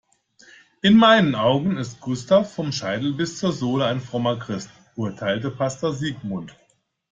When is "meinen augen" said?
0.97-1.77